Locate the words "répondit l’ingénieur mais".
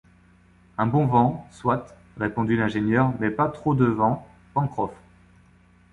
2.17-3.29